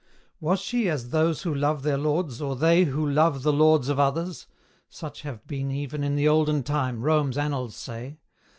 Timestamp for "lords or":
1.99-2.55